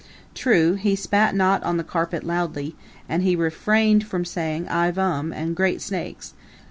[0.33, 2.75] True, he spat not on the carpet loudly,
[3.07, 5.31] and he refrained from saying I vum!
[5.31, 6.33] and Great Snakes!